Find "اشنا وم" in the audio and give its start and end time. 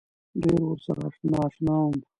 1.47-1.97